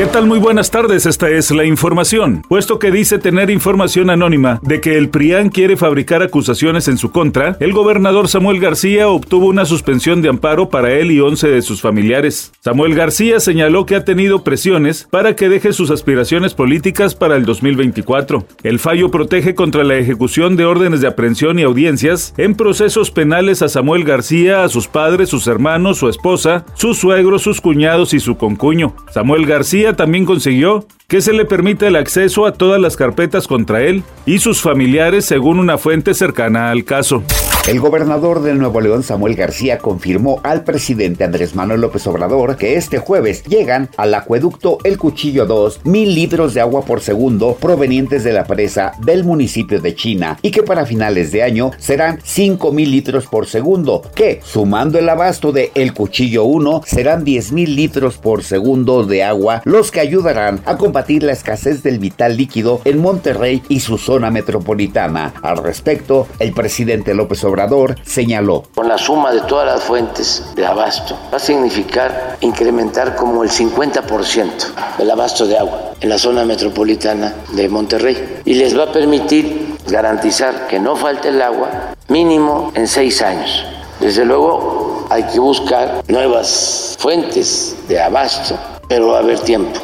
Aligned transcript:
¿Qué 0.00 0.06
tal? 0.06 0.26
Muy 0.26 0.38
buenas 0.38 0.70
tardes, 0.70 1.04
esta 1.04 1.28
es 1.28 1.50
la 1.50 1.66
información. 1.66 2.42
Puesto 2.48 2.78
que 2.78 2.90
dice 2.90 3.18
tener 3.18 3.50
información 3.50 4.08
anónima 4.08 4.58
de 4.62 4.80
que 4.80 4.96
el 4.96 5.10
PRIAN 5.10 5.50
quiere 5.50 5.76
fabricar 5.76 6.22
acusaciones 6.22 6.88
en 6.88 6.96
su 6.96 7.10
contra, 7.10 7.58
el 7.60 7.74
gobernador 7.74 8.26
Samuel 8.26 8.60
García 8.60 9.08
obtuvo 9.08 9.48
una 9.48 9.66
suspensión 9.66 10.22
de 10.22 10.30
amparo 10.30 10.70
para 10.70 10.90
él 10.94 11.10
y 11.10 11.20
11 11.20 11.48
de 11.48 11.60
sus 11.60 11.82
familiares. 11.82 12.50
Samuel 12.60 12.94
García 12.94 13.40
señaló 13.40 13.84
que 13.84 13.94
ha 13.94 14.06
tenido 14.06 14.42
presiones 14.42 15.06
para 15.10 15.36
que 15.36 15.50
deje 15.50 15.74
sus 15.74 15.90
aspiraciones 15.90 16.54
políticas 16.54 17.14
para 17.14 17.36
el 17.36 17.44
2024. 17.44 18.46
El 18.62 18.78
fallo 18.78 19.10
protege 19.10 19.54
contra 19.54 19.84
la 19.84 19.96
ejecución 19.96 20.56
de 20.56 20.64
órdenes 20.64 21.02
de 21.02 21.08
aprehensión 21.08 21.58
y 21.58 21.62
audiencias 21.62 22.32
en 22.38 22.54
procesos 22.54 23.10
penales 23.10 23.60
a 23.60 23.68
Samuel 23.68 24.04
García, 24.04 24.64
a 24.64 24.70
sus 24.70 24.88
padres, 24.88 25.28
sus 25.28 25.46
hermanos, 25.46 25.98
su 25.98 26.08
esposa, 26.08 26.64
sus 26.72 26.96
suegros, 26.96 27.42
sus 27.42 27.60
cuñados 27.60 28.14
y 28.14 28.20
su 28.20 28.38
concuño. 28.38 28.94
Samuel 29.12 29.44
García 29.44 29.89
también 29.94 30.24
consiguió 30.24 30.86
que 31.08 31.20
se 31.20 31.32
le 31.32 31.44
permita 31.44 31.86
el 31.86 31.96
acceso 31.96 32.46
a 32.46 32.52
todas 32.52 32.80
las 32.80 32.96
carpetas 32.96 33.46
contra 33.46 33.82
él 33.82 34.02
y 34.26 34.38
sus 34.38 34.60
familiares 34.60 35.24
según 35.24 35.58
una 35.58 35.78
fuente 35.78 36.14
cercana 36.14 36.70
al 36.70 36.84
caso. 36.84 37.22
El 37.68 37.78
gobernador 37.78 38.42
del 38.42 38.58
Nuevo 38.58 38.80
León, 38.80 39.02
Samuel 39.02 39.34
García, 39.36 39.78
confirmó 39.78 40.40
al 40.42 40.64
presidente 40.64 41.24
Andrés 41.24 41.54
Manuel 41.54 41.82
López 41.82 42.06
Obrador 42.06 42.56
que 42.56 42.76
este 42.76 42.98
jueves 42.98 43.44
llegan 43.44 43.90
al 43.98 44.14
acueducto 44.14 44.78
El 44.82 44.96
Cuchillo 44.96 45.44
2 45.44 45.82
mil 45.84 46.14
litros 46.14 46.54
de 46.54 46.62
agua 46.62 46.84
por 46.84 47.00
segundo 47.00 47.56
provenientes 47.60 48.24
de 48.24 48.32
la 48.32 48.44
presa 48.44 48.92
del 49.04 49.24
municipio 49.24 49.78
de 49.78 49.94
China 49.94 50.38
y 50.40 50.50
que 50.50 50.62
para 50.62 50.86
finales 50.86 51.32
de 51.32 51.42
año 51.42 51.70
serán 51.78 52.18
5 52.24 52.72
mil 52.72 52.90
litros 52.90 53.26
por 53.26 53.46
segundo, 53.46 54.02
que 54.14 54.40
sumando 54.42 54.98
el 54.98 55.08
abasto 55.08 55.52
de 55.52 55.70
El 55.74 55.92
Cuchillo 55.92 56.44
1 56.44 56.82
serán 56.86 57.24
10 57.24 57.52
mil 57.52 57.76
litros 57.76 58.16
por 58.16 58.42
segundo 58.42 59.04
de 59.04 59.22
agua, 59.22 59.60
los 59.64 59.90
que 59.90 60.00
ayudarán 60.00 60.60
a 60.64 60.76
combatir 60.76 61.22
la 61.22 61.32
escasez 61.32 61.82
del 61.82 61.98
vital 61.98 62.38
líquido 62.38 62.80
en 62.84 62.98
Monterrey 62.98 63.62
y 63.68 63.80
su 63.80 63.98
zona 63.98 64.30
metropolitana. 64.30 65.34
Al 65.42 65.58
respecto, 65.58 66.26
el 66.38 66.52
presidente 66.52 67.14
López 67.14 67.44
Obrador 67.44 67.59
Obrador 67.60 67.96
señaló. 68.06 68.64
Con 68.74 68.88
la 68.88 68.96
suma 68.96 69.32
de 69.32 69.42
todas 69.42 69.66
las 69.66 69.82
fuentes 69.82 70.42
de 70.56 70.64
abasto 70.64 71.14
va 71.30 71.36
a 71.36 71.40
significar 71.40 72.38
incrementar 72.40 73.14
como 73.14 73.42
el 73.42 73.50
50% 73.50 74.96
del 74.96 75.10
abasto 75.10 75.46
de 75.46 75.58
agua 75.58 75.92
en 76.00 76.08
la 76.08 76.16
zona 76.16 76.46
metropolitana 76.46 77.34
de 77.52 77.68
Monterrey 77.68 78.40
y 78.46 78.54
les 78.54 78.78
va 78.78 78.84
a 78.84 78.92
permitir 78.92 79.76
garantizar 79.86 80.68
que 80.68 80.80
no 80.80 80.96
falte 80.96 81.28
el 81.28 81.42
agua 81.42 81.94
mínimo 82.08 82.72
en 82.74 82.88
seis 82.88 83.20
años. 83.20 83.62
Desde 84.00 84.24
luego 84.24 85.06
hay 85.10 85.24
que 85.24 85.38
buscar 85.38 86.02
nuevas 86.08 86.96
fuentes 86.98 87.76
de 87.88 88.00
abasto, 88.00 88.56
pero 88.88 89.08
va 89.08 89.18
a 89.18 89.20
haber 89.20 89.38
tiempo. 89.40 89.80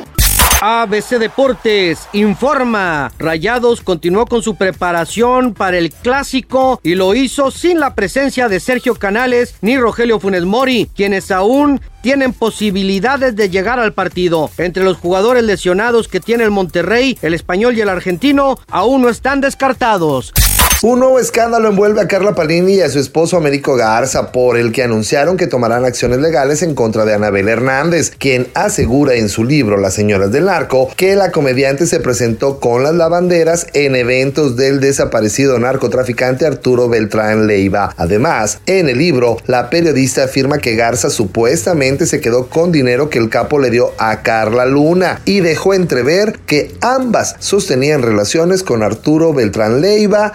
ABC 0.61 1.19
Deportes 1.19 2.09
informa. 2.15 3.12
Rayados 3.19 3.83
continuó 3.83 4.25
con 4.25 4.43
su 4.43 4.57
preparación 4.57 5.53
para 5.53 5.77
el 5.77 5.93
clásico 5.93 6.81
y 6.83 6.95
lo 6.95 7.15
hizo 7.15 7.51
sin 7.51 7.79
la 7.79 7.95
presencia 7.95 8.49
de 8.49 8.59
Sergio 8.59 8.95
Canales 8.95 9.57
ni 9.61 9.77
Rogelio 9.77 10.19
Funes 10.19 10.45
Mori, 10.45 10.91
quienes 10.97 11.31
aún 11.31 11.83
tienen 12.01 12.33
posibilidades 12.33 13.37
de 13.37 13.51
llegar 13.51 13.79
al 13.79 13.93
partido. 13.93 14.51
Entre 14.57 14.83
los 14.83 14.97
jugadores 14.97 15.45
lesionados 15.45 16.09
que 16.09 16.21
tiene 16.21 16.45
el 16.45 16.51
Monterrey, 16.51 17.19
el 17.21 17.34
español 17.34 17.77
y 17.77 17.83
el 17.83 17.91
argentino 17.91 18.59
aún 18.71 19.03
no 19.03 19.11
están 19.11 19.43
descartados. 19.43 20.33
Un 20.82 20.98
nuevo 20.98 21.19
escándalo 21.19 21.70
envuelve 21.70 22.02
a 22.02 22.06
Carla 22.06 22.34
Panini 22.34 22.74
y 22.74 22.80
a 22.82 22.91
su 22.91 22.98
esposo 22.98 23.38
Américo 23.38 23.77
Garza, 23.77 24.30
por 24.30 24.58
el 24.58 24.72
que 24.72 24.82
anunciaron 24.82 25.38
que 25.38 25.46
tomarán 25.46 25.86
acciones 25.86 26.19
legales 26.19 26.62
en 26.62 26.74
contra 26.74 27.06
de 27.06 27.14
Anabel 27.14 27.48
Hernández, 27.48 28.12
quien 28.19 28.48
asegura 28.53 29.15
en 29.15 29.31
su 29.31 29.42
libro 29.42 29.78
Las 29.78 29.94
señoras 29.94 30.32
del 30.32 30.44
narco 30.44 30.91
que 30.94 31.16
la 31.16 31.31
comediante 31.31 31.86
se 31.86 31.98
presentó 31.98 32.60
con 32.60 32.82
las 32.82 32.94
lavanderas 32.94 33.69
en 33.72 33.97
eventos 33.97 34.56
del 34.56 34.81
desaparecido 34.81 35.59
narcotraficante 35.59 36.44
Arturo 36.44 36.91
Beltrán 36.91 37.47
Leiva. 37.47 37.94
Además, 37.97 38.59
en 38.66 38.91
el 38.91 38.98
libro, 38.98 39.38
la 39.47 39.70
periodista 39.70 40.25
afirma 40.25 40.59
que 40.59 40.76
Garza 40.76 41.09
supuestamente 41.09 42.04
se 42.04 42.20
quedó 42.20 42.48
con 42.50 42.70
dinero 42.70 43.09
que 43.09 43.19
el 43.19 43.31
capo 43.31 43.59
le 43.59 43.70
dio 43.70 43.92
a 43.97 44.20
Carla 44.20 44.66
Luna 44.66 45.22
y 45.25 45.41
dejó 45.41 45.72
entrever 45.72 46.38
que 46.44 46.75
ambas 46.82 47.34
sostenían 47.38 48.03
relaciones 48.03 48.62
con 48.62 48.82
Arturo 48.82 49.32
Beltrán 49.32 49.81
Leiva 49.81 50.34